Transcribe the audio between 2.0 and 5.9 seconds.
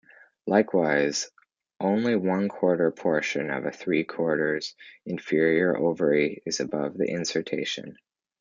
one quarter portion of a "three-quarters inferior